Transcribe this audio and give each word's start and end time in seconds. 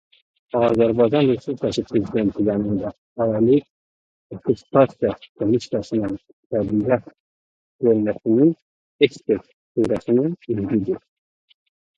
Azərbaycan 0.59 1.27
Respublikası 1.31 1.83
Prezidenti 1.91 2.43
yanında 2.47 2.89
Ali 3.25 3.57
Attestasiya 4.35 5.13
Komissiyasının 5.43 6.17
İqtisadiyyat 6.17 7.13
bölməsinin 7.85 8.51
Ekspert 9.09 9.49
Şurasının 9.55 10.37
üzvüdür. 10.57 11.01